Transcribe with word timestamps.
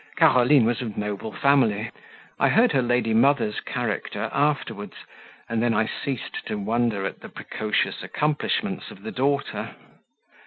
Caroline 0.15 0.65
was 0.65 0.81
of 0.81 0.97
noble 0.97 1.31
family. 1.31 1.91
I 2.39 2.49
heard 2.49 2.71
her 2.71 2.81
lady 2.81 3.13
mother's 3.13 3.59
character 3.59 4.31
afterwards, 4.33 4.95
and 5.47 5.61
then 5.61 5.75
I 5.75 5.85
ceased 5.85 6.43
to 6.47 6.55
wonder 6.57 7.05
at 7.05 7.19
the 7.19 7.29
precocious 7.29 8.01
accomplishments 8.01 8.89
of 8.89 9.03
the 9.03 9.11
daughter. 9.11 9.75